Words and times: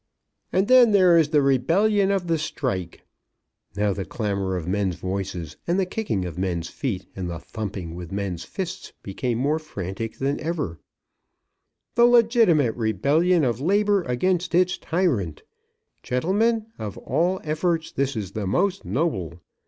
"And 0.51 0.67
then 0.67 0.93
there 0.93 1.15
is 1.15 1.29
the 1.29 1.43
rebellion 1.43 2.09
of 2.09 2.25
the 2.25 2.39
Strike;" 2.39 3.03
now 3.75 3.93
the 3.93 4.03
clamour 4.03 4.57
of 4.57 4.67
men's 4.67 4.95
voices, 4.95 5.57
and 5.67 5.79
the 5.79 5.85
kicking 5.85 6.25
of 6.25 6.39
men's 6.39 6.69
feet, 6.69 7.05
and 7.15 7.29
the 7.29 7.37
thumping 7.37 7.93
with 7.93 8.11
men's 8.11 8.43
fists 8.43 8.93
became 9.03 9.37
more 9.37 9.59
frantic 9.59 10.17
than 10.17 10.39
ever;" 10.39 10.79
the 11.93 12.05
legitimate 12.07 12.73
rebellion 12.73 13.43
of 13.43 13.61
Labour 13.61 14.01
against 14.01 14.55
its 14.55 14.75
tyrant. 14.79 15.43
Gentlemen, 16.01 16.65
of 16.79 16.97
all 16.97 17.39
efforts 17.43 17.91
this 17.91 18.15
is 18.15 18.31
the 18.31 18.47
most 18.47 18.83
noble. 18.83 19.39